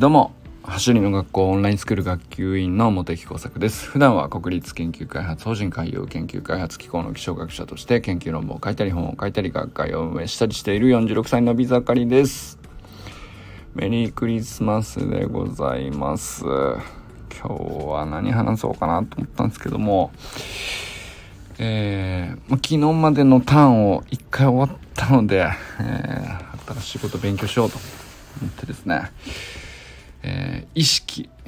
[0.00, 3.84] どうも走りの学校オンラインスクール学級委員の茂木耕作です。
[3.84, 12.58] 普段は国立研究開発法人海洋研究開発機構の気象学者として研究論文を書いたり本を書いたり学会を運営したりしている46歳のビザカリです。
[13.74, 16.44] メリークリスマスでございます。
[16.46, 16.78] 今
[17.42, 17.48] 日
[17.86, 20.12] は何話そうかなと思ったんですけども
[21.58, 25.46] えー、昨日までのターンを一回終わったので、
[25.78, 27.76] えー、新しいこと勉強しようと
[28.40, 29.10] 思ってですね。
[30.22, 31.28] えー、意識。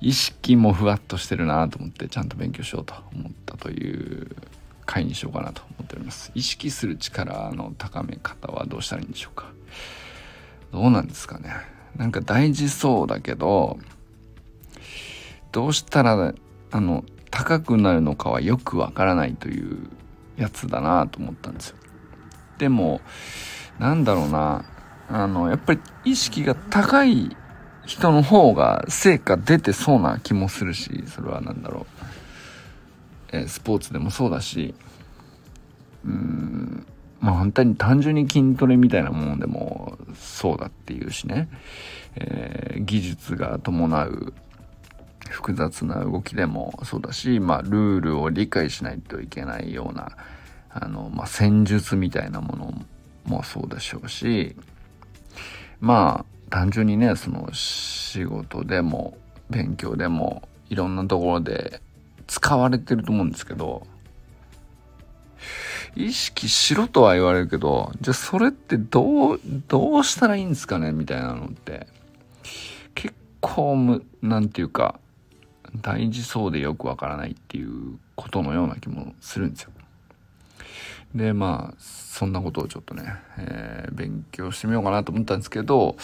[0.00, 4.36] 意識もふわっとしてるなと思ってちゃんと勉強しようと思ったという
[4.84, 6.30] 回にしようかなと思っております。
[6.34, 9.46] 意識する力の高め方はどうしたらいいんでしょうか。
[10.72, 11.54] どうなんですかね。
[11.96, 13.78] なんか大事そうだけど
[15.52, 16.34] どうしたら
[16.72, 19.88] あの高くなるのかはよくわからないという
[20.36, 21.76] やつだなと思ったんですよ。
[22.58, 23.00] でも
[23.78, 24.64] なんだろうな。
[25.08, 27.36] あの、やっぱり意識が高い
[27.86, 31.86] 人の方が成果出てそうな気もするし、それは何だろ
[33.32, 33.36] う。
[33.36, 34.74] え、スポーツでもそうだし、
[36.04, 36.86] うーん、
[37.20, 41.48] まあ本当に単純に筋トレみたいなものでもそうだっていうしね、
[42.16, 44.34] えー、技術が伴う
[45.30, 50.16] 複雑な動きでもそうだし、まあルールを理解しないといけないような、
[50.70, 52.74] あの、まあ戦術みたいなもの
[53.24, 54.54] もそうでしょうし、
[55.80, 59.16] まあ単純にねその仕事でも
[59.50, 61.80] 勉強でもいろんなところで
[62.26, 63.86] 使われてると思うんですけど
[65.96, 71.86] 意識しろとは言われるけどじゃあそれってどうどうしたらいいんですかねみたいなのって
[72.94, 74.98] 結構むなんていうか
[75.80, 79.70] 大事そうでよくわからないっていうことのような気もするんですよ。
[81.14, 85.96] でまあそんなことをちょっとね、えー、勉強してみようかなと思ったんですけど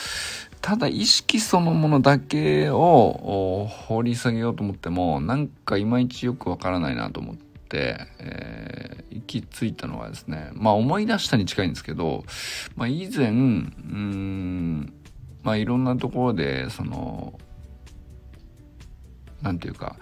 [0.61, 12.24] ただ意識そのものだけを掘り下げようと思ってもなんかいまいちよくわからないなと思って、えー、行き着いたのはですねまあ思い出したに近いんですけど、
[12.77, 14.92] まあ、以前うん
[15.42, 17.34] まあいろんなところでその
[19.42, 19.96] 何て言うか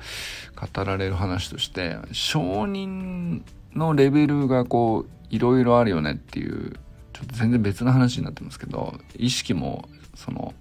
[0.75, 3.43] 語られる話として承認
[3.75, 6.73] のレベルがこういろいろあるよねっていう
[7.12, 10.55] ちょっと全然別の話になってますけど意識もその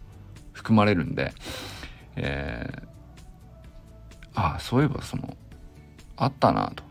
[0.53, 1.33] 含まれるんで、
[2.15, 2.87] えー、
[4.33, 5.35] ああそういえばその
[6.15, 6.87] あったなと。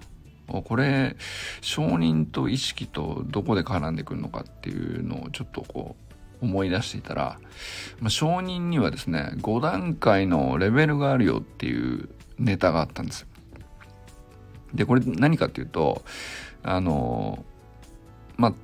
[0.47, 1.17] これ
[1.61, 5.97] 承認と意識とどこで絡んでくるのかっていうのをちょっとこ
[6.41, 7.41] う思い出していたら、
[7.99, 13.27] まあ、承認にはですね5段階のレベルがあるよっていうネタがあったんですよ。
[14.75, 16.03] でこれ何かっていうと
[16.63, 17.45] あの
[18.37, 18.55] まあ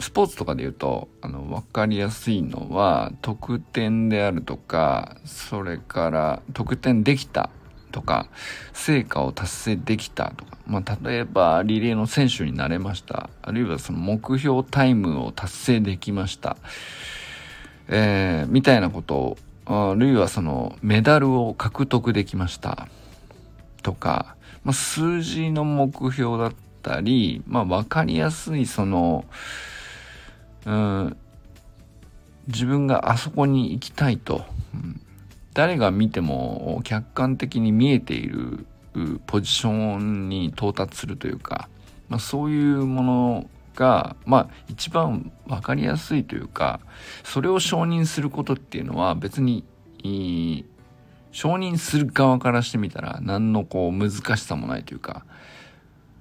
[0.00, 7.50] スポーツとかで言うとあの分かりやすいのは得点であるとかそれから得点できた
[7.90, 8.28] とか
[8.72, 13.30] 成果を達成できたとか、まあ、例えばリレーの選手になれました。
[13.42, 16.56] あるいはその目標タイムを達成できました、
[17.88, 22.88] えー、みたいなことあるいはそのメダルを獲得できました
[23.82, 29.24] とかまあ、数字の目標だったり、まあ、分かりやすいその、
[30.66, 31.16] うん、
[32.48, 35.00] 自分があそこに行きたいと、うん、
[35.54, 38.66] 誰が見ても客観的に見えている
[39.26, 41.68] ポジションに到達するというか、
[42.08, 46.80] まあ、そういうものが、まあ、一番分かりやすいというか
[47.22, 49.64] それを承認することっていうのは別に
[50.02, 50.64] いい
[51.38, 55.24] 承認する側からしてみたら何のこう難しさもないというか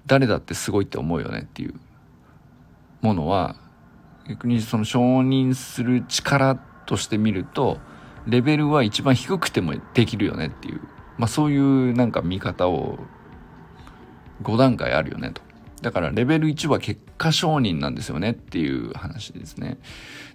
[0.05, 1.73] 誰だってすごいって思うよねっていう
[3.01, 3.56] ものは
[4.29, 7.79] 逆にその承認する力として見ると
[8.27, 10.81] レベルは一番低くてもできるよねっていう
[11.17, 13.00] まあそういうなんか見方を
[14.44, 15.41] 5段階あるよねと。
[15.81, 19.80] だからレベル1は結果承認なんですよねっていう話ですね。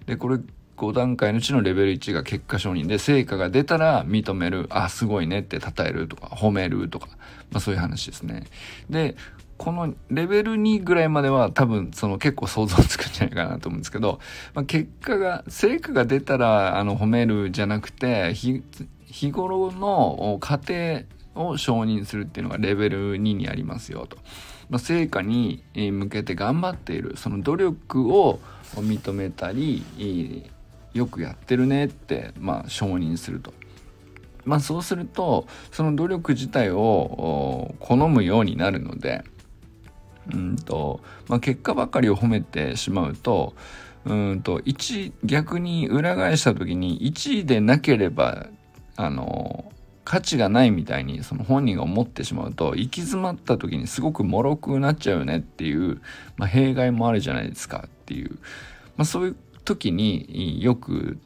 [0.05, 0.39] で、これ
[0.77, 7.07] 5段階のうちのレベル1が結果承認で、成果が出たら認める、あ、すごいねって称えるとか、褒めるとか、
[7.51, 8.43] まあそういう話ですね。
[8.89, 9.15] で、
[9.57, 14.19] このレベル2ぐらいまでは多分その結構想像つくんじゃないかなと思うんですけど、
[14.53, 21.03] まあ、結果が、成果が出たらあの褒めるじゃなくて、日頃の過程
[21.35, 24.17] を承認するっていうのがレベル2にありますよと。
[24.69, 28.39] まあ、成果に向けて頑張っている、その努力を
[28.75, 29.83] 認めたり、
[30.93, 33.53] よくやってるねって、まあ、承認すると。
[34.45, 39.23] まあ、そうするとその努力自体を好むようになるので
[40.33, 43.53] うんと、まあ、結果ばかりを褒めてしまうと
[44.05, 48.47] うんと1逆に裏返した時に1位でなければ
[48.95, 49.71] あの
[50.03, 56.01] 価値がないみたいにその本人が思ってしまうと行き詰まった時にすごく脆くなっちゃうよねっていう、
[56.35, 58.31] まあ、弊害もあるじゃないですかっていう、
[58.97, 61.17] まあ、そういう時によく、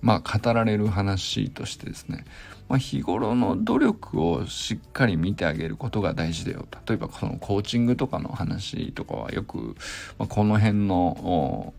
[0.00, 2.24] まあ、語られる話としてですね、
[2.68, 9.76] まあ、日頃の努力をしっかり見てあげることが大事だよ例えばそのコーチングとかの話とかはよく、
[10.18, 11.72] まあ、この辺の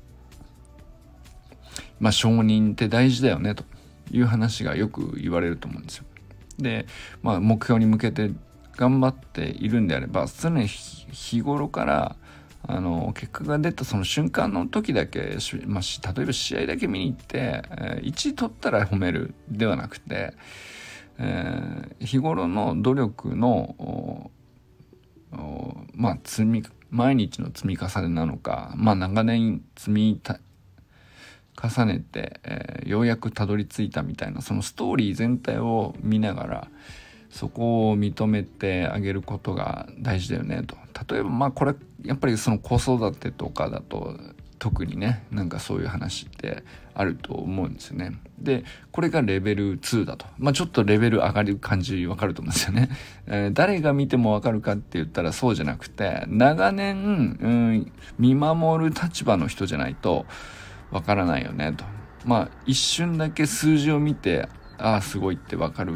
[2.00, 3.64] まあ、承認って大事だよねと
[4.12, 6.06] いう話がよく言われると思うんですよ。
[6.60, 6.86] で、
[7.22, 8.32] まあ、目標に向けて
[8.76, 12.16] 頑張っているんであれば常に日頃から
[12.64, 20.34] あの結果が出たその瞬間の時だけ、まあ、例えば試合だけ見に行って、えー、1位取ったら褒めるではなくて、
[21.18, 24.32] えー、日頃の努力の
[25.94, 30.22] まあ積み毎日の積み重ねなのか、まあ、長年積み
[31.62, 36.68] 重ねて、えー、ようやくたどり着いたみたいなそのストーリー全体を見ながら
[37.30, 40.76] そこを認めてあげることが大事だよねと。
[41.14, 44.18] 例えばまあこれやっぱりその子育てとかだと
[44.60, 46.64] 特にねなんかそういう話って
[46.94, 48.20] あると思うんですよね。
[48.40, 50.26] でこれがレベル2だと。
[50.38, 52.90] まあちょっとレベル上がる感じわかると思うんですよね、
[53.28, 60.26] えー、誰が見てもわかるかって言ったらそうじゃなくて長年、うん、見守る立場の人じゃないと
[60.92, 61.86] わからないよねと。
[62.26, 64.50] まあ一瞬だけ数字を見て
[64.80, 65.94] ああすごいってわかる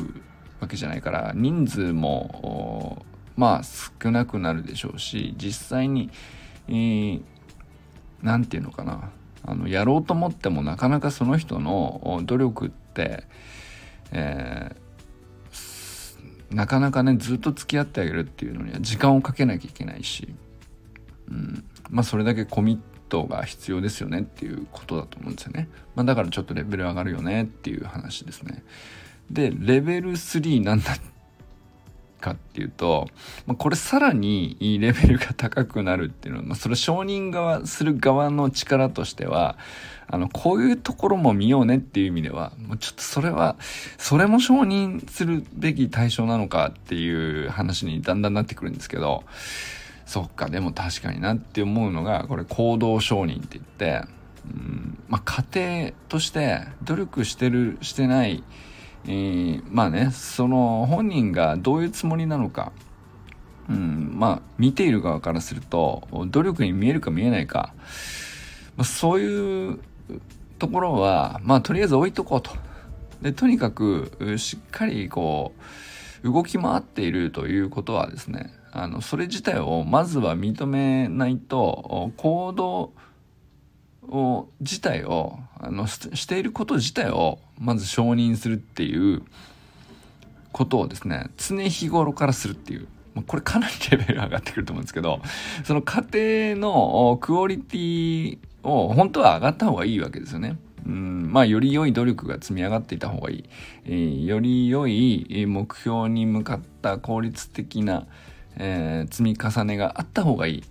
[0.62, 3.04] わけじゃないから人数も
[3.36, 6.10] まあ少なくなるでしょうし実際に
[8.22, 9.10] 何、えー、て言うのかな
[9.44, 13.24] あのやろうと思ってもなかなかその人の努力って、
[14.12, 20.28] えー、なかなかねずっと付き合ってあげるっていうのには時間をかけなきゃいけないし、
[21.30, 22.80] うん、まあそれだけコミッ
[23.10, 25.68] トが必要ですよねっていうことだと思うんですよね。
[25.96, 28.64] まあ、だからちょっとレベル上がるよねっていう話ですね。
[29.34, 30.98] で、レベル3なんだ
[32.22, 33.08] かっていうと、
[33.48, 39.58] まあ、これさらにレベルが高くなるっていうのは、まあ、それ承認側する側の力としては、
[40.08, 43.56] あの、こういうところも見ようねっていう意味では、もうちょっとそれは、
[43.98, 49.24] それも承認するべき対象なのかっていう話にだんだんなってくるんですけど、
[50.06, 54.06] そっかでも確かになって思うのがこれ行動承認って言って、
[54.46, 58.44] うんまあ、家庭として努力してるしてない、
[59.06, 62.72] えー、まあねその本人がどういうつもりなのか、
[63.70, 67.74] うん、まあ見ている側からすると努力に見えるか見えないか、
[68.78, 69.80] まあ、そういう
[70.60, 72.52] ところはまあとりあえず置いとこうと。
[73.22, 75.54] でとにかくしっかりこ
[76.24, 82.94] う動き回っているということはですねあのそれ自体をまずは認めないと行動
[84.12, 89.24] を自体をあのしていること自体をまず承認するっていう
[90.52, 92.88] ことをですね常日頃からするっていう
[93.28, 95.22] これかなりレベル上がってくると思うんですけど
[95.64, 100.58] その家庭のクオリティを本当は上がった方がいいわけですよね。
[100.86, 103.44] うんまあ、より良い努力が積み上がっていた方がいい。
[103.86, 108.08] えー、より良い目標に向かった効率的な、
[108.58, 110.64] えー、積み重ねがあった方がいい。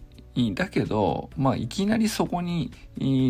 [0.55, 2.71] だけど、まあ、いきなりそこに、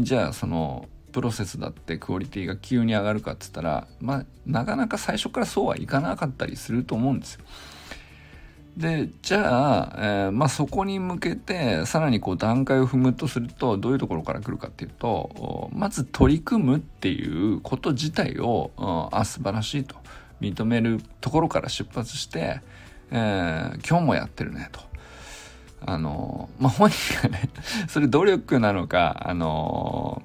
[0.03, 7.41] じゃあ、その、プロセスだってクオリティが急に上がるかっつったら、まあ、なかなか最初からそうはいかなかったりすると思うんですよ。
[8.77, 18.71] で、じゃあ、えー、まあ、そこに向けて、さらにこう段階を踏むとすると、どういうところから来るかっていうと、まず取り組むっていうこと自体を、
[19.13, 19.97] あ、素晴らしいと
[20.41, 22.61] 認めるところから出発して、
[23.11, 24.90] えー、今日もやってるねと。
[25.85, 27.51] あの、まあ、本人がね
[27.89, 30.23] それ努力なのか、あの、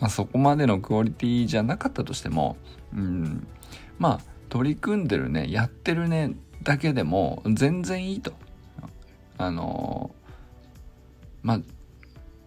[0.00, 2.56] まあ、そこまでのクオリティじゃなかったとしても、
[2.92, 3.46] うん、
[3.98, 8.32] まあ、取り組んでるね、やってるね、だけでも全然いいと。
[9.36, 10.14] あの、
[11.42, 11.60] まあ、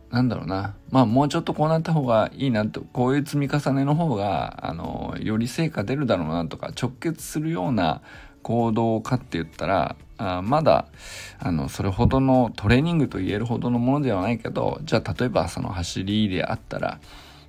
[0.10, 0.76] なんだろうな。
[0.90, 8.02] まあもうちょっとこうなった方がいいなと、こういう積み重ねの方が、あの、より成果出るだろうなとか、直結するような
[8.42, 10.88] 行動かって言ったらあまだ
[11.40, 17.00] あのそれほどのトレーニングと言えるほどのものではないけどじゃあ例えばその走りであったら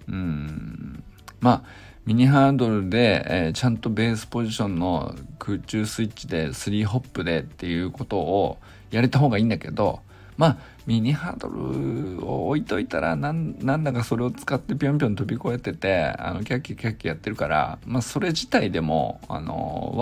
[0.08, 1.02] うん
[1.40, 1.62] まあ
[2.04, 8.58] ミニハードルで、えー、ちゃんとベースポジションの空中スイッチで3ホップでっていうことを
[8.90, 10.00] やれた方がいいんだけど
[10.38, 19.94] まあミニハードルを置いといたらなんだかそれを使ってぴょんぴょん飛び越えててあのキャッキャキャッキャやってるからまあそれ自体でもあの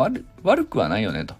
[0.45, 1.35] 悪くはないよねと。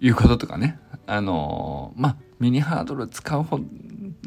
[0.00, 3.60] いうこととかねあのまあミニハードル使うほ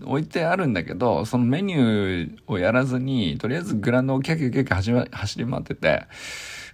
[0.03, 6.05] 置いてあるんだけど、そのメニューをやらずに、とりあえずグラウンドをキャキャキャキャ走り回ってて、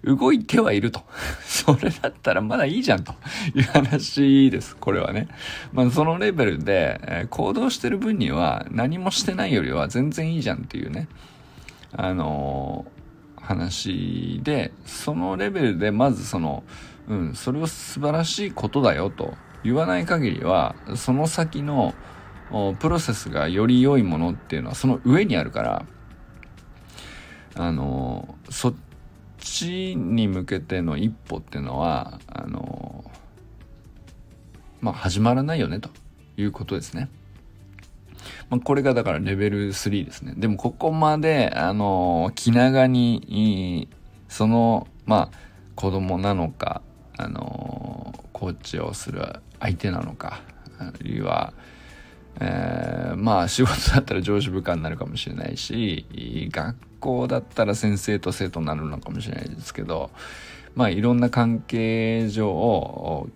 [0.03, 1.01] 動いてはいると。
[1.43, 3.13] それだったらまだいいじゃんと
[3.55, 4.75] いう話です。
[4.75, 5.27] これはね。
[5.73, 11.07] まあそのレベルで、えー、行動してる分には何もしてないよりは全然いいじゃんっていうね。
[11.91, 16.63] あのー、話で、そのレベルでまずその、
[17.07, 21.93] うん、それは素晴らしいことだよと言わない限りは、その先の
[22.79, 25.85] プロセスがより良いものっていうのはその上にあるから、
[27.55, 28.73] あの、そっ
[29.47, 33.09] ちに向けての一歩っていうのはあの
[34.81, 35.89] まあ始まらないよねと
[36.35, 37.09] いうことですね。
[38.49, 40.33] まあ、これがだからレベル3ですね。
[40.37, 43.89] でもここまであの気長に
[44.27, 45.37] そのまあ
[45.75, 46.81] 子供なのか
[47.17, 49.21] あのコーチをする
[49.59, 50.41] 相手なのか
[50.79, 51.53] あるいは
[52.39, 56.05] えー、まあ仕事だったら上司部下になるかもしれないし
[56.51, 60.11] 学校だったら先生と生徒になるのかもしれないですけど
[60.75, 63.27] まあいろんな関係上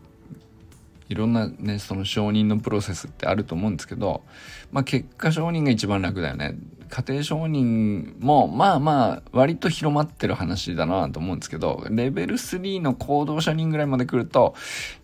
[1.10, 4.24] いろんなねその承認のプロセスってあると思うんですけど
[4.72, 6.56] まあ結果承認が一番楽だよね。
[6.92, 14.54] 家庭承認もまあまあ割と広まってる話だなと思うんですけどレベル3の行動承認ぐらいまで来ると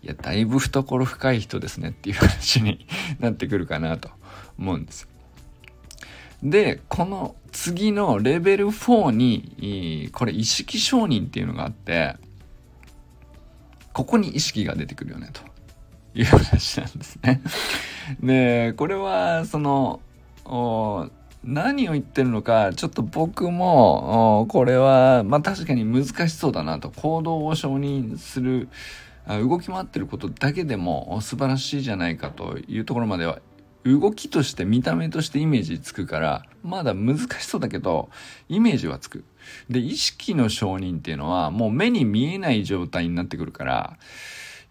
[0.02, 2.86] いやだいぶ懐深い人ですねっていう話に
[3.18, 4.10] なってくるかなと
[4.58, 5.08] 思うんです。
[6.42, 12.16] でこの次のレベル4にこれ意識承認っていうのがあって
[13.92, 15.40] ここに意識が出てくるよねと
[16.14, 17.40] いう話なんですね。
[18.22, 20.00] でこれはその
[21.44, 28.68] 何を言ってるのかちょっと僕もこれはまあ確かに難しそうだなと行動を承認する
[29.26, 33.40] 動き回ってることだけでも素晴らしいじゃないかというところまでは
[33.84, 38.10] 動きとして見た目としてイメージつくからまだ難しそうだけど
[38.48, 39.24] イメージはつく。
[39.70, 43.98] で意識の承認っていうのはもう目に見えない状態になってくるから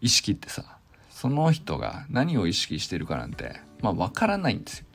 [0.02, 0.78] 意識ってさ
[1.10, 4.87] その人が何を意識してるかなんてまあわからないんですよ。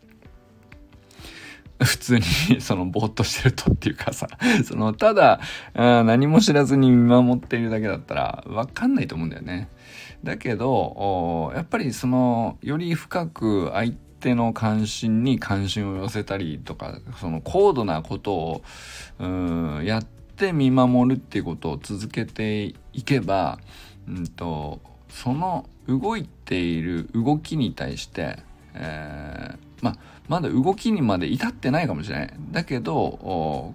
[1.85, 4.29] 普通にそのぼーっとしてるとっていうかさ、
[4.65, 5.41] そのただ
[5.75, 9.69] 何も知らずに見守っているだけだったらわかんないと思うんだよね。
[10.25, 18.63] だけど、やっぱりそのより深く相手の関心に関心を寄せたりとか、その高度なことを
[19.19, 20.05] うんやっ
[20.37, 23.59] て見守るっていうことを続けていけば、
[24.09, 28.39] うんと、その動いている動きに対して、
[28.75, 29.97] えー、まあ
[30.29, 32.35] まだ動きにまで至ってないかもしれない。
[32.53, 33.75] だけど、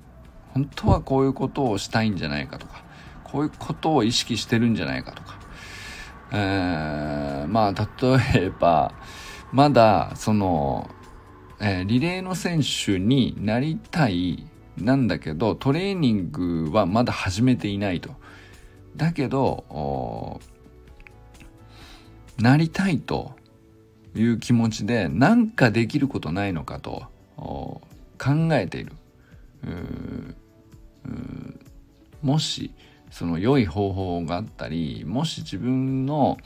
[0.54, 2.84] 本当はこういうことをしたいんじゃないかとか、
[3.24, 5.38] こういうことを意識してるんじゃないかとか。
[6.32, 8.94] えー、まあ、例えば、
[9.52, 10.90] まだ、その、
[11.60, 14.46] えー、リレーの選手になりたい
[14.78, 18.16] なんだけど、トレーニングはまだ始めていないと。
[18.96, 20.42] だけど、
[22.40, 23.37] なりたいと
[24.20, 27.04] いう気持ちで何かできることないのかと
[27.38, 27.82] 考
[28.54, 28.94] えている。
[32.22, 32.72] もし
[33.12, 36.38] その良い方法があったりもし自分の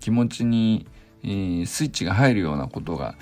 [0.00, 0.86] 気持ちに、
[1.22, 3.14] え、スイッチが入るようなことが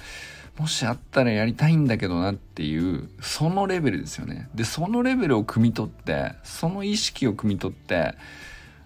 [0.59, 4.49] もしあったらやりたいんだけどなっていうそのレベルですよね。
[4.55, 8.15] でそのレベルを汲み取ってその意識を汲み取って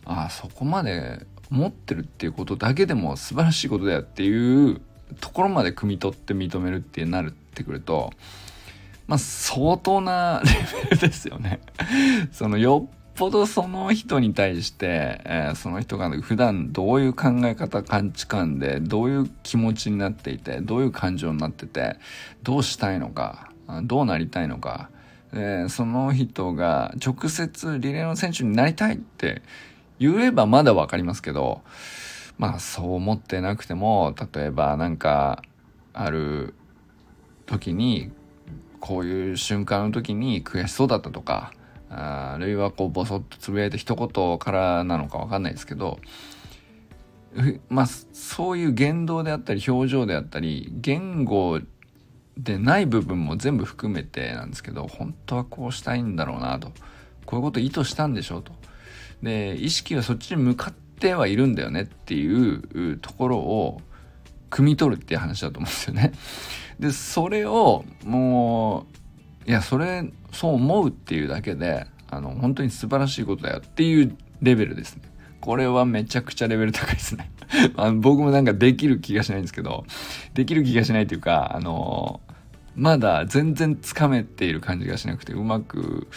[0.05, 4.81] ああそこまで持ってるっていうことだけでも素晴らしいことだよっていう
[5.21, 8.13] ところまで汲み取って認めるってなるってくると、
[9.07, 10.51] まあ相当な レ
[10.89, 11.61] ベルですよね。
[12.33, 21.97] そのよっぽどその人に対して、えー、その人が普段どういう考え方、価値観で、どういう気持ちになっていて、どういう感情になってて、
[22.43, 23.51] どうしたいのか、
[23.83, 24.89] どうなりたいのか、
[25.33, 29.43] えー、その人が直接リレーの選手になりたいって
[29.99, 31.61] 言えばまだわかりますけど、
[32.41, 35.43] まあそう思ってなくても例えばなんか
[35.93, 36.55] ある
[37.45, 38.11] 時に
[38.81, 41.53] こういう瞬間の時に悔しそうだったとか
[41.91, 46.01] あるいはこうボソッとつぶやいた一言からなのか分かんないですけど
[47.69, 51.61] まあそういう言動であったり表情であったり言語
[52.39, 56.73] でない部分も全部含めてなんですけど本当はこうしたいんだろうなと
[57.27, 58.53] こういうこと意図したんでしょうと。
[59.23, 63.81] で意識はそっちに向かっててはいるんだよねっていうところを
[64.51, 66.13] 汲み取るっていう話だと思うんですよね。
[66.79, 68.87] で、それをも
[69.47, 75.03] う、いや、それ、そう思うっていうだけで、あの、本当に素晴らしいことだよっていうレベルですね。
[75.41, 77.31] これはめちゃくちゃレベル高いですね
[77.77, 79.85] あの僕もなんかできる気がしないんですけど、
[80.35, 82.21] できる気がしないというか、あの
[82.77, 86.09] まだ全然つかめている感じがしなくて、うまく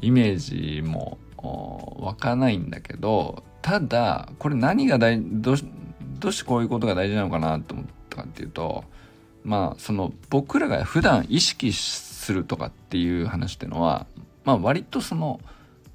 [0.00, 5.64] イメージも湧かないんだけど、ただ、これ何が大、どうし、
[6.20, 8.84] どうしてこういうことが大事なのかなと思ったかっていうと、
[9.42, 14.06] まあ、その僕らが普段意識するとかっていう話っていうのは、
[14.44, 15.40] まあ割とその、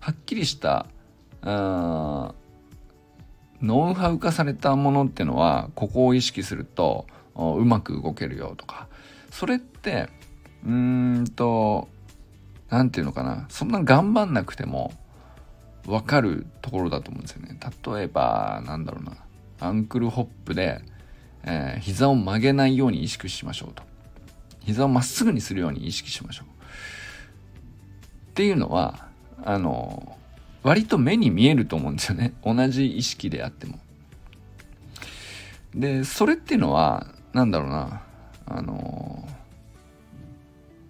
[0.01, 0.85] はっきりした、
[1.43, 2.33] ノ
[3.61, 8.89] ウハウ化されたものっていうのは、ここを意識すると、うまく動けるよとか、
[9.29, 10.09] それって、
[10.65, 11.87] うーんと、
[12.69, 14.91] なんていうのかな、そんな頑張んなくても、
[15.87, 17.57] わかるところだと思うんですよね。
[17.87, 19.17] 例えば、なんだろうな、
[19.59, 20.81] アンクルホップで、
[21.43, 23.83] えー、膝を曲げないように意識しましょうと。
[24.59, 26.51] 膝をまっすぐにするように意識しましょう。
[28.31, 29.07] っていうのは、
[29.43, 30.17] あの、
[30.63, 32.33] 割と目に見えると思うんですよね。
[32.45, 33.79] 同じ意識であっても。
[35.73, 38.03] で、それっていうのは、なんだろうな、
[38.45, 39.27] あの、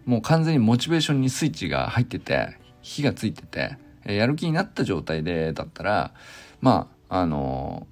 [0.06, 6.14] もう完全にモチベーションにスイッチが入ってて、火がついてて、やる気になった状態でだったら、
[6.60, 7.88] まあ、あの、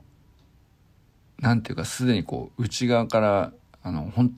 [1.40, 4.34] なんていうか、すでにこう、内側から、あの、ほん、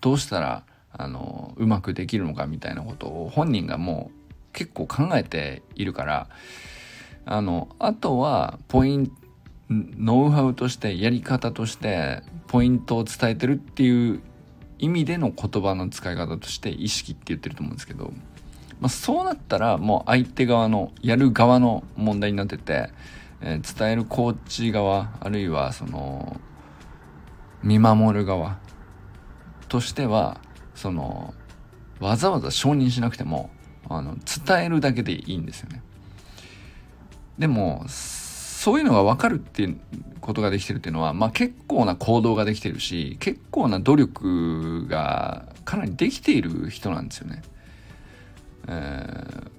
[0.00, 6.28] どうしたら、あの、うまくできるのかみたいなことを本人がもう結構考えているから、
[7.26, 9.12] あの、あとは、ポイント、
[9.70, 14.22] ノウハウとしてやり方としてポイントを伝えてるっていう
[14.78, 18.12] 意味での言葉の使い方として意識って言ってると思うんですけど、
[18.80, 22.90] まあ、そうなったらもう相手側のやる側の問題になってて、
[23.40, 26.40] えー、伝えるコーチ側あるいはその
[27.62, 28.58] 見守る側
[29.68, 30.40] としては
[30.74, 31.34] その
[32.00, 33.50] わざわざ承認しなくても
[33.88, 35.82] あの伝えるだけでいいんですよね。
[37.38, 39.78] でもそういうのが分かるっていう
[40.20, 47.42] ことができてるっていうのは、まあ、結構な行動ができてるし結構な努力がかなりできている人なんですよね。
[48.68, 49.50] えー、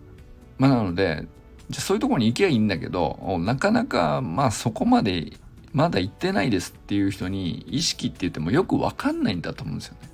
[0.58, 1.28] まあ、なので
[1.70, 5.34] じゃそういうところに行けばいいんだけどなかなかまあそこまで
[5.72, 10.10] まだ行ってないですっていう人に意識って言ってもよく分かんないんだと思うんですよね。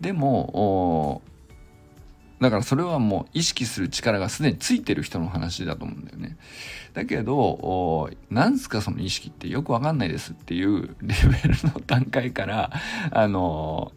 [0.00, 1.22] でも
[2.40, 6.36] だからそれはもう意識する力がすでについてる人の話だと思うんだよね。
[6.94, 12.70] だけど、なんすかその意識ってよくわかんないですっていうレベルの段階から、
[13.10, 13.92] あの、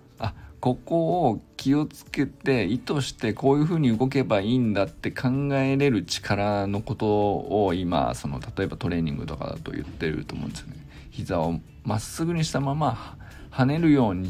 [0.61, 10.75] ここを気をつけて意図してこういうふうに動けばいいんだって考えれる力のことを今、その例えばトレーニングとかだと言ってると思うんですよね。
[11.09, 13.17] 膝をまっすぐにしたまま
[13.51, 14.29] 跳ねるように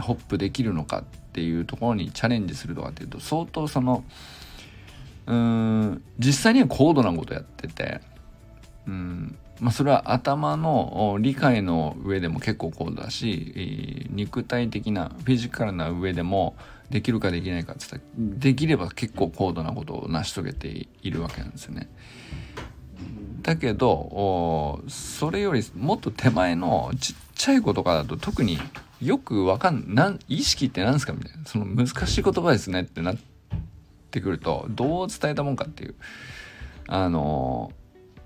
[0.00, 4.04] ホップできるのかっていうところにチャレンジするとかっていうと相当その
[5.26, 8.00] うーん実際には高度なことやってて
[8.86, 16.56] うんまあそれは頭の理解の上でも結構高度だし肉体的なフィジカルな上でも
[16.90, 21.88] できるかできないかって言ったらできれば結構高度なことを成し遂げているわけなんですよね。
[23.42, 28.58] だけどそれよりもっと手前のちっちゃい子とかだと特に
[29.00, 33.16] よくわかんなん意識って何ですかみたいなその難しい言葉ですねってなっ
[34.10, 35.94] てくるとどう伝えたもんかっていう
[36.88, 37.70] あの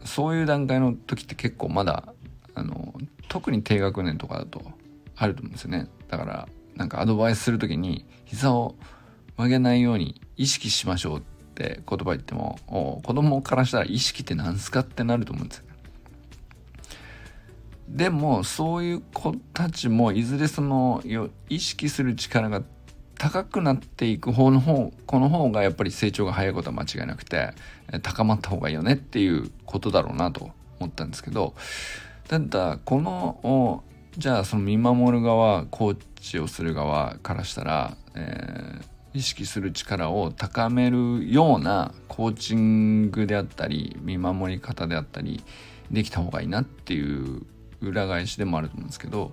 [0.07, 2.15] そういう段階の時って結構まだ
[2.55, 2.95] あの
[3.29, 4.63] 特に低学年とかだと
[5.17, 5.89] あると思うんですよね。
[6.09, 8.77] だからなんかアドバイスする時に膝を
[9.37, 11.23] 曲げないように意識しましょうっ
[11.55, 15.65] て言葉言っても子供からしたら意識って何すかってなると思うんですよ
[17.89, 21.03] でもそういう子たちもいずれその
[21.49, 22.63] 意識する力が
[23.19, 27.51] 高くなっていく方の方この方がやっぱり成長が早いことは間違いなくて
[28.03, 30.51] 高まった方がいいよねっていうことだろうなと
[30.81, 31.55] 思ったんですけど
[32.29, 33.83] ただこの
[34.19, 45.43] じゃあその見守る側コーチをする側からしたら、えー、意識する力を高めるようなコーチングであったり見守り方であったり
[45.91, 47.43] できた方がいいなっていう
[47.81, 49.33] 裏返しでもあると思うんですけど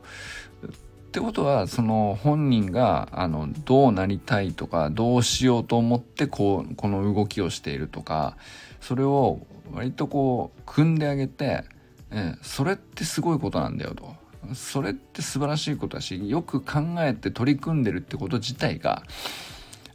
[1.13, 8.35] ってことはその本人があのどうなりたいとかどうしようと思ってこうこの動きをしているとか
[8.81, 11.65] それを割とこう組んであげて、
[12.11, 14.15] えそれってすごいことなんだよと。
[14.55, 19.03] それって素晴らしいことだしよく考えて取り組んでるってこと自体が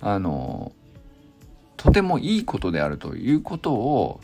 [0.00, 0.72] あの
[1.76, 4.20] とてもいいことであるということを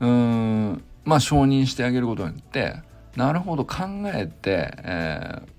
[0.00, 2.74] うーんまあ承認してあげることによって
[3.16, 5.53] なるほど考えて、えー、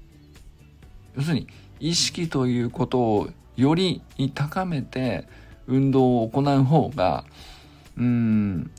[1.15, 1.47] 要するに
[1.79, 4.01] 意識ということをより
[4.33, 5.27] 高めて
[5.67, 7.25] 運動を行う方が
[7.97, 8.71] うん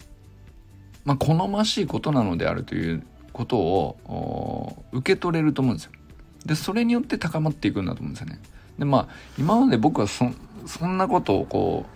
[1.05, 5.93] まあ、好ましいことなのであるということを受け取れると思うんですよ。
[6.45, 8.41] でそれによって高まっていくんだと思うんですよね。
[8.79, 10.31] でまあ今まで僕はそ
[10.67, 11.87] そんなことをこ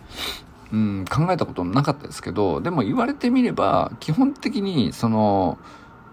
[0.72, 5.58] う、うん、考えたことなかったですけどでも言われてみれば基本的にその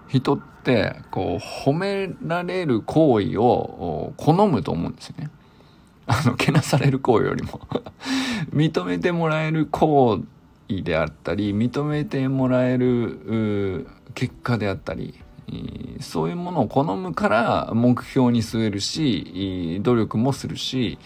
[0.08, 5.30] 人ってこう褒められる行為を好むと思うんですよね。
[6.08, 7.60] あのけなされる行為よりも
[8.54, 10.22] 認めてもらえる行
[10.70, 15.15] 為であったり認めてもらえる結果であったり
[16.00, 20.98] そういうものを好むから目標に据えるし努力もするし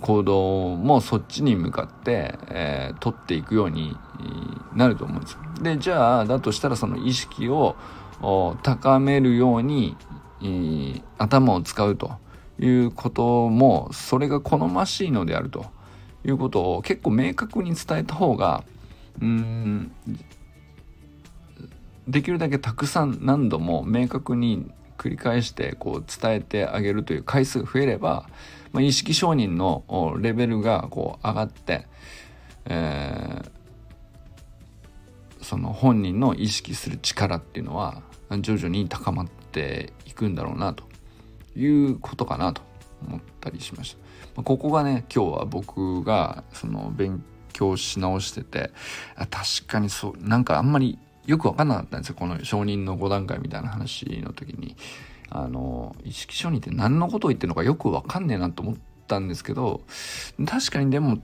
[0.00, 3.96] 行動もそっちに向かって、えー、取っていくように
[4.74, 5.38] なると思うんですよ。
[5.62, 7.76] でじゃあだとしたらその意識を
[8.62, 9.96] 高めるように
[11.18, 12.12] 頭を使うと
[12.58, 15.66] いうこともそれが好ましいのであると
[16.24, 18.64] いうことを結構明確に伝えた方が
[19.20, 19.92] うん
[22.08, 28.28] できるだけたくさん何度も明確に繰り返してこう伝えてあげるという回数が増えれば、
[28.72, 29.84] まあ、意識承認の
[30.20, 31.86] レベルがこう上がって、
[32.64, 38.02] えー、その本人の意識する力っていうのは
[38.40, 40.84] 徐々に高まっていくんだろうなと
[41.56, 42.62] いうことかなと
[43.06, 43.98] 思ったりしました。
[44.36, 48.70] まあ、ここがね今日は僕がその勉強し直してて
[49.16, 52.16] 確かにそうなんかあんまりよく分かんなかったんですよ。
[52.18, 54.76] この承認の5段階みたいな話の時に。
[55.28, 58.74] あの意識承認って何のことを言ってるのかよく分かんねえなと思っ
[59.08, 59.80] たんですけど
[60.46, 61.18] 確かにでも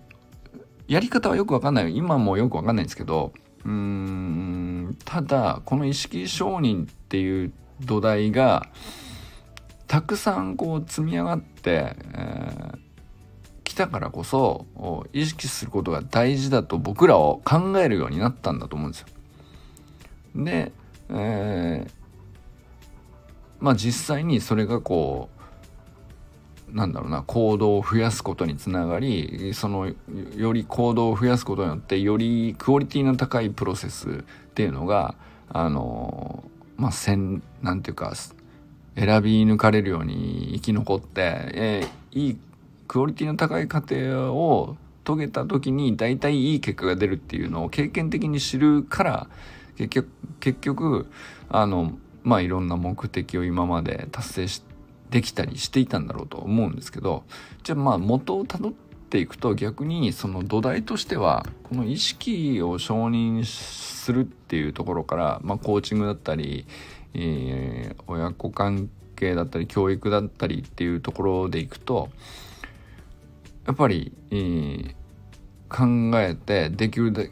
[0.88, 1.96] やり方はよく分かんない。
[1.96, 3.32] 今もよく分かんないんですけど
[3.64, 8.68] うんただこの意識承認っていう土台が
[9.86, 12.78] たくさんこう積み上がって、えー、
[13.62, 14.66] 来たからこそ
[15.12, 19.06] 意識することが大事だと僕らを考えるようになったんだと思うんですよ。
[20.34, 20.72] で、
[21.10, 21.90] えー、
[23.60, 25.31] まあ実際にそれがこう
[26.72, 29.92] なんだろうな行動を増やすことにつながりその
[30.36, 34.14] より行動を増やすことによってよりクオリティの高いプロセスっ
[34.54, 35.14] ていうのが
[35.50, 36.44] あの
[36.76, 38.14] まあせんなんていうか
[38.96, 41.20] 選び抜かれるように生き残って、
[41.54, 42.38] えー、いい
[42.88, 49.28] クオリティの高い過程を遂げた時に大体いい結果が出るっていうのを経験的に知るから
[49.76, 50.08] 結局
[50.40, 51.10] 結局
[51.50, 54.71] あのまあいろんな目的を今まで達成して
[55.12, 57.22] できたりしていたんだろうと思うんですけど
[57.62, 66.66] じゃあまあ元をたどっていくと逆にその土台としてはこの意識を承認するっていうところから、まあ、コーチングだったり、
[67.12, 72.08] えー、親子関係だったり教育だったりっていうところでいくと
[73.66, 74.94] やっぱり、えー、
[75.68, 77.22] 考えてできるだ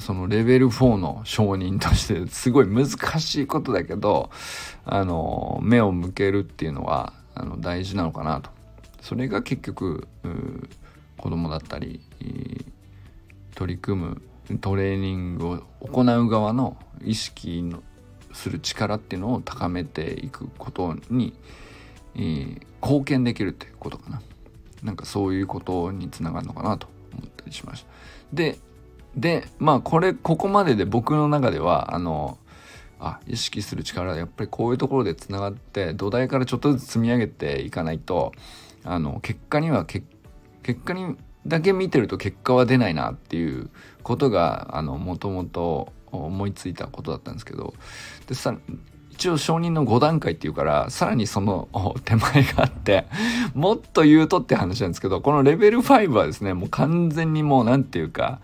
[0.00, 2.88] そのレベル4の承認としてすごい難
[3.20, 4.30] しいことだけど
[4.84, 8.50] あの目を向けるっていうのはあの大事なのかなと
[9.00, 10.08] それが結局
[11.16, 12.00] 子供だったり
[13.54, 14.22] 取り組む
[14.60, 17.82] トレーニングを行う側の意識の
[18.32, 21.34] する力っていうのを高めていくことに、
[22.14, 24.22] えー、貢献できるっていうことかな
[24.82, 27.88] なんかそういうことにつながるのかなと思ったりしました。
[28.32, 28.58] で、
[29.16, 32.38] で、まあこれ、ここまでで僕の中では、あの、
[33.00, 38.32] あ、意識する力やっぱりこういうところでつながって土台からちょっとずつ積み上げていかないと、
[38.84, 40.04] あの、結果には結
[40.84, 43.70] 果にだけ見てると結果は出ないなっていう
[44.02, 47.74] ことが、あの、もともと思いついたことだったんですけど、
[48.26, 48.56] でさ、
[49.18, 51.68] 一応承認の5段階っていうからさらにその
[52.04, 53.06] 手前があって
[53.52, 58.38] もっと言うとって話なんですけどこのレベル5はですねもう完全にもう何て言うか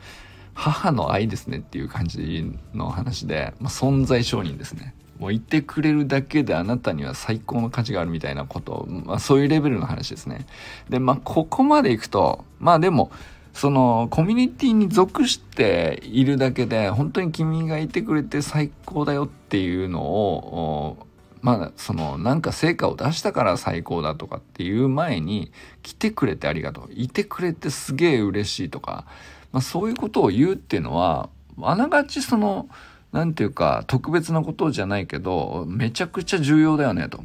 [0.54, 4.94] 母の愛ですねっていう感じの話で、まあ、存在承認ですね。
[5.18, 10.46] もう言ってくれるだけであなたには最高の価値があるみたいなこと、まあ、そういうレベルの話ですね。
[10.88, 13.10] でまあここまでいくとまあでも
[13.52, 21.06] そのコミュニティに属しているだけで本当に君がいてくれて最高だよっていうのを
[21.40, 26.88] まあそのなんか成果を出したから最高だとかっていう前に来てくれてありがとう。
[26.92, 29.06] いてくれてすげえ嬉しいとか、
[29.54, 31.30] まあ、そういうことを言うっていうのは
[31.62, 32.68] あながちその
[33.12, 37.24] 何て言うか特別なことじゃないけどめちゃくちゃ重要だよねと。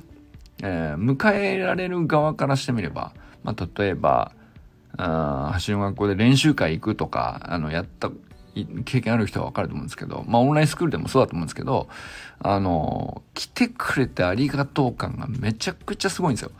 [0.61, 3.13] えー、迎えられる側からしてみれば、
[3.43, 4.33] まあ、例えば
[4.97, 8.11] あ走りの学校で練習会行くとか、あの、やった、
[8.83, 11.87] 経験ある人はわかると思うんですけど、まあオンラインスクールでもそうだと思うんですけど、
[12.41, 16.51] あの、来てくれてありがとう感がめちゃくちゃすごいんですよ。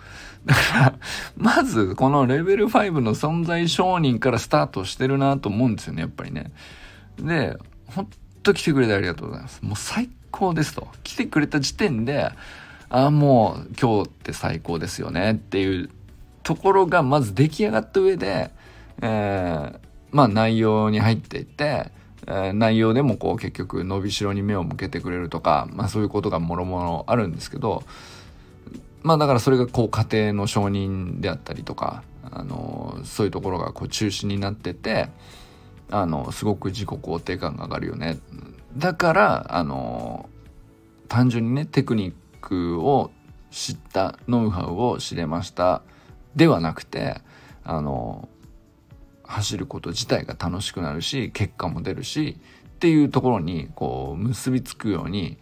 [0.46, 0.94] だから、
[1.38, 6.52] まずこのレベル5の存在承認からスタートしてるなと思うんですよね、やっぱりね。
[7.18, 8.08] で、ほん
[8.44, 9.62] と来てくれてありがとうございます。
[9.63, 10.88] もう最高ですと。
[11.04, 12.32] 来てくれた時点で、
[12.89, 15.89] ああ、もう今日って最高ですよねっていう
[16.44, 18.52] ところがまず出来上がった上で、
[19.02, 19.80] えー、
[20.12, 21.92] まあ内容に入っていって、
[22.27, 27.84] え、内容でもこう結局伸びしろに目を向けてくれるとか、まあそういうことがもろもろあるんですけど、
[29.01, 35.10] まあだからそれがこう家庭の承認であったりとか、あのそういうところがこう中心になってて、
[35.91, 38.19] あのすごく自己肯定感が上がるよね。
[38.77, 40.29] だからあの
[41.08, 43.12] 単純にねテクニックを
[43.51, 45.82] 知ったノウハウを知れました
[46.36, 47.19] ではなくて
[47.63, 48.29] あの
[49.30, 52.38] 走ること自体が楽しくなるし結果も出るし
[52.68, 55.38] っていうところにこう結びつくように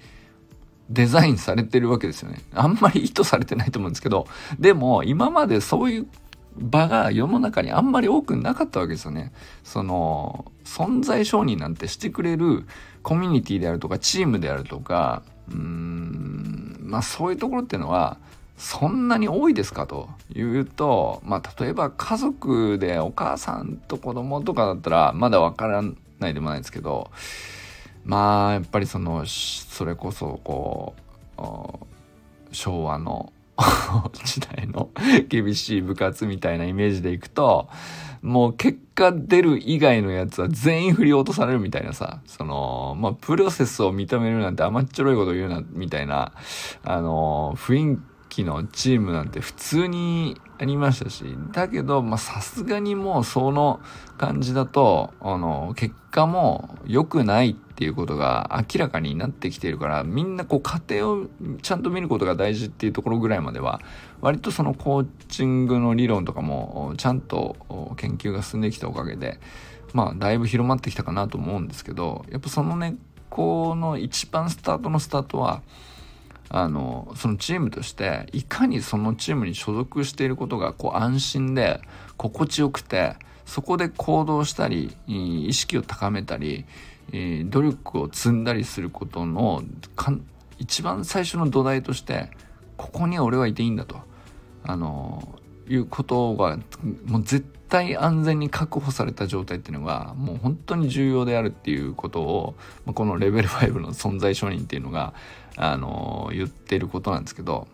[0.90, 2.42] デザインされてるわけですよね。
[2.54, 4.28] あんまり意図されてないと思うんですけど、
[4.60, 6.08] でも今までそういう
[6.58, 9.32] 場が世の中にあんまり多くなかったわけですよね。
[9.64, 12.66] その、存在承認なんてしてくれる
[13.04, 18.18] コミュニティであるとか、チームであるとか、うーん、まあそういうところっていうのは、
[18.58, 19.86] そんなに多いですか？
[19.88, 25.84] というと、まあ例えば家族でお母さんと子供とかだったらまだわから
[26.20, 27.12] ないでもないですけど、
[28.04, 30.96] まあやっぱりその、それこそこ
[31.38, 31.42] う、
[32.52, 33.32] 昭和の
[34.24, 34.90] 時代の
[35.30, 37.68] 厳しい部活みたいなイメージでいくと、
[38.22, 46.32] もう結果出る以外のやつは全員振り落とされるみたいなさ、その、まあ、プロセスを認めるなんて甘っちょろいこと言うな、みたいな、
[46.84, 53.80] あの、雰囲気のチームなんて普通にありましたし、だけど、ま、さすがにもうその
[54.18, 61.28] 感じだと、あの、結果も良くないっていうことが明らかになってきているから、みんなこう家庭を
[61.62, 63.82] ちゃんと見ることが大事っていうところぐらいまでは、
[64.22, 67.56] 割とそのコーチングの理論とかもちゃんと
[67.98, 69.40] 研究が進んできたおかげで、
[69.94, 72.96] まあ、だいぶ広まってきたかなと思うんですけど、やっぱそのね、
[73.30, 75.62] この一番スタートのスタートは、
[76.50, 81.82] あのそのチームとしていかにそのチームに所属していることがこう安心で
[82.16, 86.66] 心地よくてそこで行動したり意識を高めたり
[87.46, 89.64] 努力を積んだりすることの
[90.58, 92.30] 一番最初の土台として
[92.76, 93.98] ここに俺はいていいんだと。
[94.64, 96.58] あのいうことが
[97.06, 102.56] もう絶対安全に確保された状態っていうのがもう本当に重要であるっていうことを
[102.94, 105.14] このレベル5の存在承認っていうのが
[105.58, 107.68] あの言ってることなんですけど、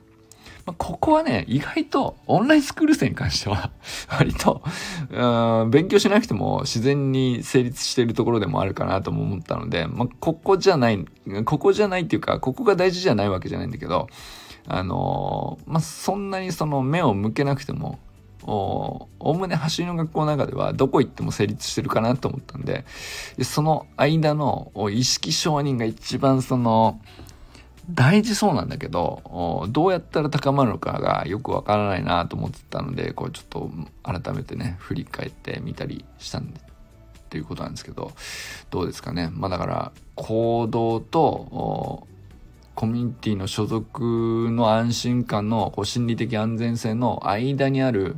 [0.66, 3.72] まあ、ここはね、意外とオンラインスクール生に関しては
[4.10, 4.64] 割と、
[5.12, 11.06] うん、勉強しなくても自然に成立しているところでもあるかなとも思ったので、まあ、ここじゃない、
[11.44, 14.08] ここじゃないっていうか、ここが大事じゃないわけじゃないんだけど、
[14.66, 18.00] あのまあ、そんなにその目を向けなくても、
[18.46, 22.86] おおむね走りの学校の中ではどこ行っても成立してるかなと思ったんで、
[23.42, 27.00] その間の意識承認が一番その、
[27.90, 33.70] 大事そうなんだけど、どうやったら高まるのかがよくわからないなと思ってたので、こうちょっと
[34.04, 36.62] 改めてね、振り返ってみたりしたんで、っ
[37.30, 38.12] ていうことなんですけど、
[38.70, 39.30] どうですかね。
[39.34, 42.08] まあだから、行動と、
[42.76, 48.18] コミュニティの所属の安心感のこう心理的安全性の間にある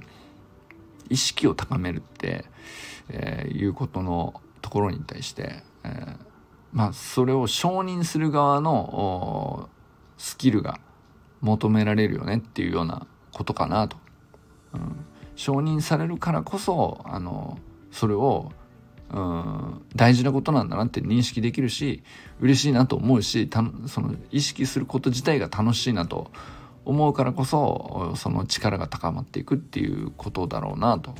[1.10, 2.46] 意識を高めるって、
[3.10, 6.35] えー、いうことのところに対して、えー
[6.76, 9.70] まあ、それを承認する側の
[10.18, 10.82] スキルが
[11.40, 13.96] 求められるよねっていうようなことかなと。
[14.74, 15.06] うん、
[15.38, 17.60] 承認されるからこそあの
[17.92, 18.52] それを
[19.10, 22.04] うん大事なことなんだなって認識できるし
[22.42, 26.30] 嬉しいなと思うしたその意識すること自体が楽しいなと
[26.84, 31.16] 思うからこそその力が高まっていくっていうことだろうなと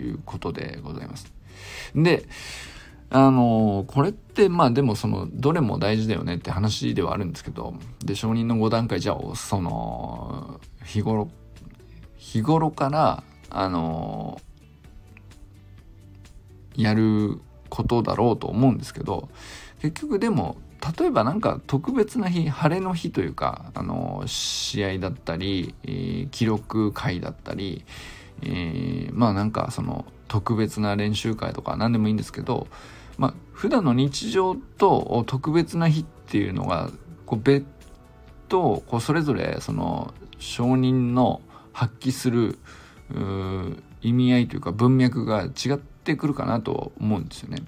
[0.00, 1.30] いうことでございます。
[1.94, 2.26] で
[3.10, 11.28] あのこれってまあでもそのどれも大事だよねって話ではあるんですけどで承認の5段階じゃあその日頃
[12.16, 14.40] 日頃からあの
[16.74, 19.28] やることだろうと思うんですけど
[19.80, 20.56] 結局でも
[20.98, 27.84] 例えばなんか特別な日晴れの日というかあの試合だったり、えー、記録会だったり、
[28.42, 32.66] えー、まあなんかその特別な練習会とか何でもいいんですけど
[33.18, 36.90] まあ、普段の日常と特別な日っていうのが
[37.24, 37.64] こう別
[38.48, 41.40] 途こうそれぞれその承認の
[41.72, 42.58] 発揮する
[44.02, 47.62] 意味合いというか文脈が違ってくるかなと思うんですよね。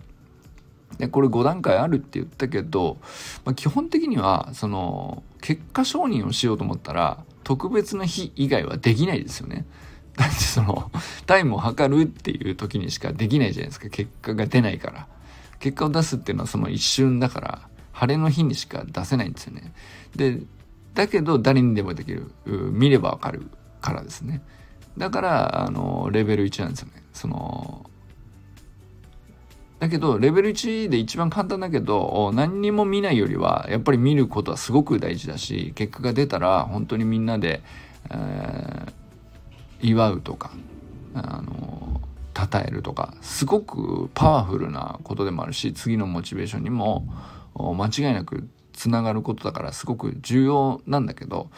[0.99, 2.99] でこれ5段階あるって言ったけど、
[3.45, 9.65] まあ、基本的にはその結果承認をしようと思ったら特別な日以外はできないですよね。
[10.19, 10.91] だってその
[11.27, 13.89] タイムを測るっていう時にしかできないじゃないですか。
[13.89, 15.07] 結果が出ないから。
[15.61, 19.73] 結果を出すっていうのはその一瞬だから晴れの日にしか出せないんですよね。
[20.17, 20.41] で
[20.95, 22.31] だけど誰にでもできる。
[22.45, 23.49] 見ればわかる
[23.81, 24.43] からですね。
[24.97, 27.05] だからあのレベル1なんですよね。
[27.13, 27.89] その
[29.79, 37.63] だけどレベル1で一番簡単だけど何にも見ないよりはやっぱり見ることはすごく大事だし結果が出たら本当にみんなで、
[38.11, 38.93] えー、
[39.81, 40.51] 祝うとか
[41.15, 42.01] あの
[42.37, 47.07] 称えるとかすごくパワフルなことでもあるし次のモチベーションにも
[47.55, 51.51] 間違いなくつながることだからすごく重要なんだけど、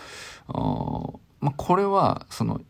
[0.48, 2.61] まあ、これはその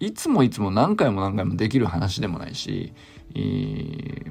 [0.00, 2.92] いつもいつも何回も何回もできる話でもないし、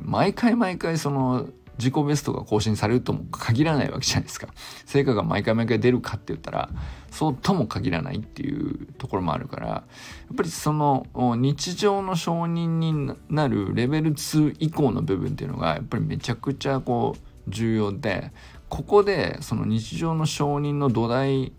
[0.01, 4.47] 毎回毎回その自己ベストが更新されるとも限らないわけじゃないですか。
[4.85, 6.69] 成果が毎回毎回出るかって言ったら、
[7.11, 9.83] そうとも限らないっていうところもあるから、や
[10.31, 18.31] っぱりその日常の承認になるレベル2以降の部分っていうのが、やっぱりめちゃくちゃこう重要で、
[18.69, 21.53] ここでその日常の承認の土台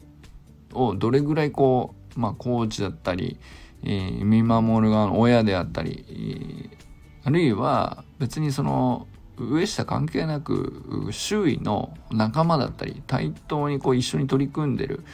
[0.73, 3.39] をどれぐらいこう、まあコーチだったり、
[3.83, 6.71] えー、見守る側の親であったり、
[7.25, 9.07] あるいは別にその
[9.39, 15.05] 上下関係なく周囲の仲間だったり対等にこう一緒に取り組んでる、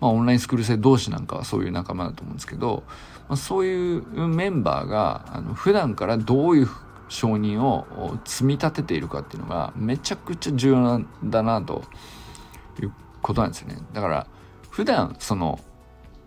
[0.00, 2.84] まあ、オンラインスクール生同士なんかはそういう仲間だと思うんですけど、
[3.28, 6.68] まあ、そういうメンバーがあの普段からどういう
[7.08, 11.84] 承認を積み立てているかっていうのがめちゃくちゃ重要なんだなと
[12.80, 13.76] いうことなんですよね。
[13.92, 14.26] だから
[14.70, 15.60] 普段その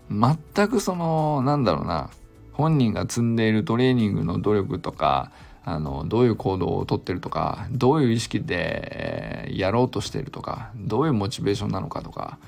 [0.09, 2.09] 全くそのなんだろうな
[2.53, 5.31] 本人が積んでいるトレーニングの努力とか
[5.69, 12.39] あのどういう行動をとってるとかどういう意識でやろうとしてるとかどういうモチベーションなのかとか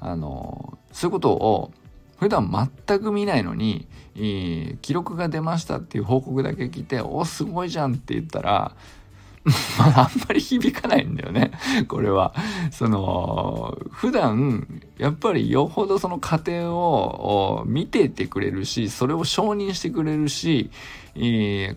[0.00, 1.70] あのそういうことを
[2.18, 2.50] 普段
[2.86, 3.86] 全く見ないのに
[4.82, 8.74] 記録が出ましたっていう報告だけ聞いて「おすごいじゃん」って言ったら
[9.78, 11.50] まあ、あんまり響かないんだよね。
[11.88, 12.34] これは。
[12.70, 20.70] その、普段、やっぱりよほどその過程を見ててくれるし、それを承認してくれるし、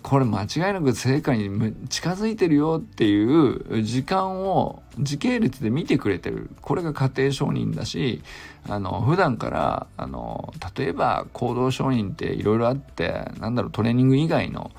[0.01, 6.49] これ間違いなく成果に近づいてるよっていう時間を時系列で見てくれてる。
[6.62, 8.21] これが家庭承認だし、
[8.69, 14.71] あの、普段から、あの、例えば行動承認っていろいろあって、なんだろう、トレーニング以外の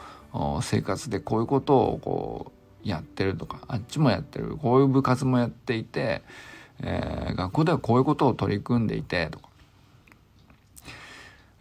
[0.62, 2.57] 生活でこういうことをこう、
[2.88, 6.22] やってるとかあっちもやってるこういう部活もやっていて、
[6.82, 9.48] えー、学校ではこういうことを取り組んでいてとか、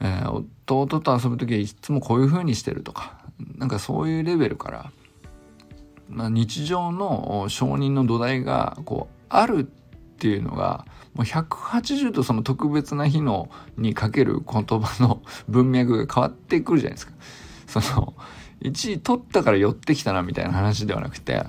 [0.01, 3.17] えー、弟と遊ぶ時はいつもこういう風にしてるとか
[3.57, 4.91] なんかそういうレベルから、
[6.09, 9.63] まあ、日常の承認の土台がこうあるっ
[10.19, 17.13] ていうのがもう180度その特別な日のにかける言葉の文脈が変わってくるじゃないですか。
[17.81, 18.13] その
[18.61, 21.43] 1位取ったから寄ってきたなみたいな話ではなくて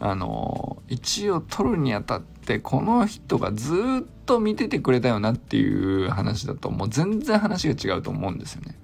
[0.00, 8.76] あの1位を取るにあたってこの人がずっと見ててくれたよなっていう話だともう全然話が違うと思うんですよね。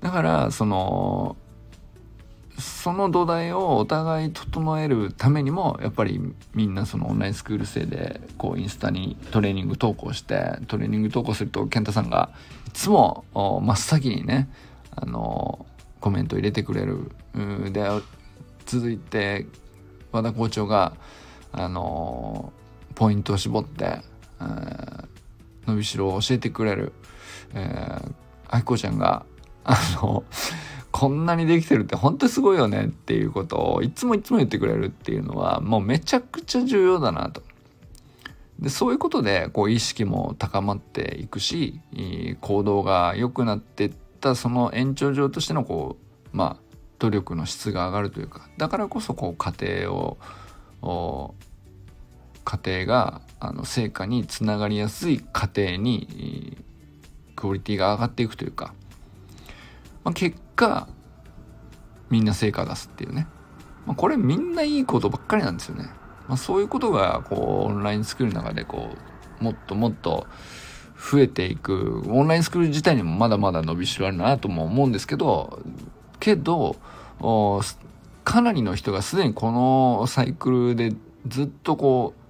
[0.00, 1.36] だからその
[2.58, 6.20] その土台をお互い整えるためにもやっぱり
[6.54, 12.30] みんなそのオンラインスクール生でこうインスタにトレーニング投稿してトレーニング投稿すると健太さんが
[12.68, 14.48] いつも真っ先にね
[14.94, 15.66] あの
[16.00, 17.10] コメント入れてくれる
[17.72, 17.88] で
[18.66, 19.46] 続いて
[20.12, 20.94] 和田校長が
[21.52, 22.52] あの
[22.94, 24.00] ポイントを絞って、
[25.66, 26.92] 伸びしろを教えてくれる、
[27.54, 28.12] えー、
[28.48, 29.26] あきこちゃんが
[29.64, 30.24] あの
[30.92, 37.42] こんなにできてるって本当にすごいよねっていうことをいつもいつも言ってくれるっていうのはもうめちゃくちゃ重要だなと。
[38.58, 41.80] でそういうことでこう意識も高まっていくし
[42.40, 45.96] 行動が良くなってったその延長上としてのこ
[46.32, 51.34] うまあ努力の質が上がるというかだからこそこう家庭を
[52.44, 56.56] 家庭があの成果につながりやすい家庭に
[57.34, 58.72] クオリティが上がっていくというか、
[60.04, 60.88] まあ、結果
[62.08, 63.26] みんな成果出すっていうね、
[63.84, 65.90] まあ、これみんないいことばっかりなんですよね、
[66.28, 68.90] まあ、そういうことがこうオンラインスクールの中でこ
[69.40, 70.26] うもっともっと
[70.98, 75.62] 増えていく、オンラインスクール自体にもまだまだ伸びしろあるなとも思うんですけど、
[76.18, 76.76] けど、
[78.24, 80.92] かなりの人がすでにこのサイクルで
[81.28, 82.26] ずっとこう、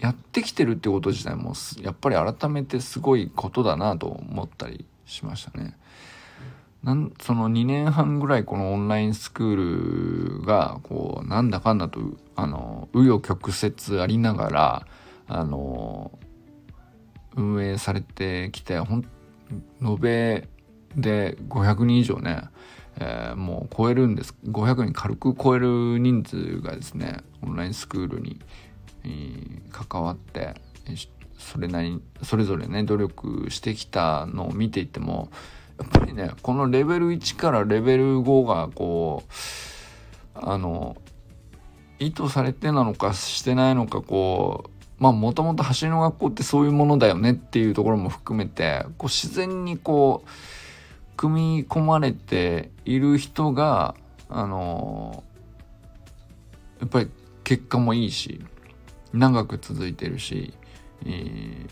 [0.00, 5.76] やってきてるってこと自体も、やっぱり改めてすごいことだなと思ったりしましたね。
[6.82, 12.00] なんその2年半ぐらいこのオンラインスクールがこうなんだかんだと
[12.36, 14.86] あの紆余曲折ありながら
[15.26, 16.16] あの
[17.38, 19.04] 運営されてきてほん
[19.82, 20.48] 延べ
[20.96, 22.42] で500人以上ね、
[22.98, 24.34] えー、もう超えるんです。
[24.46, 28.40] 500人軽く超える人数がですねオンラインスクールに、
[29.04, 30.54] えー、関わって
[31.38, 35.30] それなりそれぞれね努力してきたのを見ていても
[35.78, 39.32] やっぱりねこのレベル1からレベル5がこう
[40.34, 40.96] あの
[41.98, 50.28] 意図されてなのかしてないのかこうまあもともと走りの学校ってそういうものだよねっていうところも含めてこう自然にこう
[51.16, 53.94] 組み込まれている人が
[54.28, 55.22] あの
[56.80, 57.10] やっぱり
[57.44, 58.40] 結果もいいし
[59.12, 60.54] 長く続いてるし
[61.04, 61.66] 何、え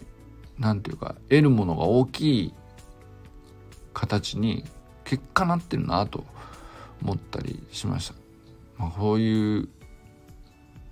[0.59, 2.55] ー、て言うか得るものが大きい
[3.93, 4.65] 形に
[5.05, 6.25] 結果なってるなと
[7.03, 8.15] 思ったりしました。
[8.79, 9.69] まあ、こういう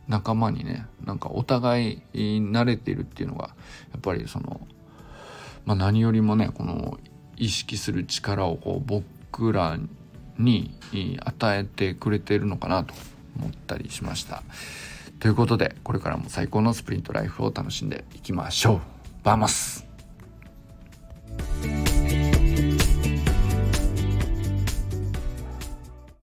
[0.08, 3.48] 仲間にねなんかお互い慣れてるっていうのが
[3.92, 4.60] やっぱりその、
[5.64, 6.98] まあ、何よりもねこの
[7.36, 9.78] 意識する力をこう僕ら
[10.38, 10.78] に
[11.24, 12.94] 与えてくれてるのかなと
[13.38, 14.42] 思ったりしました。
[15.20, 18.80] ということでこれからも最高のスプリントライフを楽しんでいきましょう。
[19.24, 19.86] バーマス